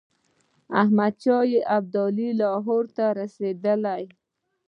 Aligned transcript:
احمدشاه 0.81 1.49
ابدالي 1.77 2.29
لاهور 2.39 2.83
ته 2.95 3.05
رسېدلی 3.19 4.01
دی. 4.07 4.13